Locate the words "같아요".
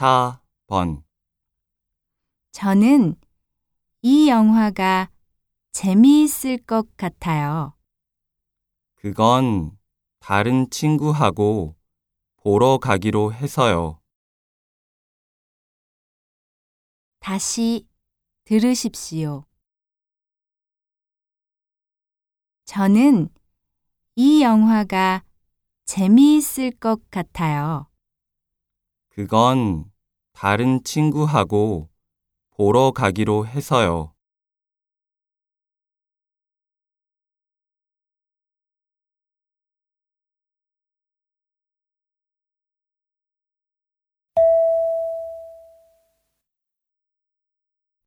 6.96-7.76, 27.10-27.90